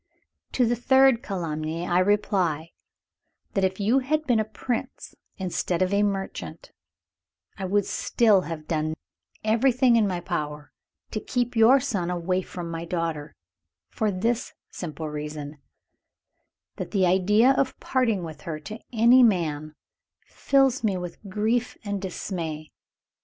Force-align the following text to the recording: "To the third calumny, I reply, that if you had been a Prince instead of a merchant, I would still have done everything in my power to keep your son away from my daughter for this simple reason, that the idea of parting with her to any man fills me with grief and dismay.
"To 0.53 0.65
the 0.65 0.75
third 0.75 1.21
calumny, 1.21 1.85
I 1.87 1.99
reply, 1.99 2.71
that 3.53 3.63
if 3.63 3.79
you 3.79 3.99
had 3.99 4.25
been 4.25 4.39
a 4.39 4.43
Prince 4.43 5.13
instead 5.37 5.83
of 5.83 5.93
a 5.93 6.01
merchant, 6.01 6.71
I 7.59 7.65
would 7.65 7.85
still 7.85 8.41
have 8.41 8.67
done 8.67 8.95
everything 9.43 9.97
in 9.97 10.07
my 10.07 10.19
power 10.19 10.71
to 11.11 11.19
keep 11.19 11.55
your 11.55 11.79
son 11.79 12.09
away 12.09 12.41
from 12.41 12.71
my 12.71 12.83
daughter 12.83 13.35
for 13.91 14.09
this 14.09 14.53
simple 14.71 15.07
reason, 15.07 15.59
that 16.77 16.89
the 16.89 17.05
idea 17.05 17.51
of 17.51 17.79
parting 17.79 18.23
with 18.23 18.41
her 18.41 18.59
to 18.61 18.79
any 18.91 19.21
man 19.21 19.75
fills 20.25 20.83
me 20.83 20.97
with 20.97 21.17
grief 21.29 21.77
and 21.85 22.01
dismay. 22.01 22.71